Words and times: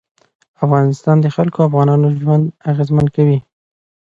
د 0.01 0.03
افغانستان 0.65 1.15
جلکو 1.23 1.59
د 1.63 1.67
افغانانو 1.69 2.07
ژوند 2.19 2.45
اغېزمن 2.71 3.05
کوي. 3.15 3.39